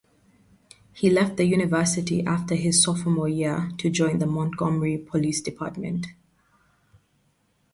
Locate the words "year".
3.29-3.69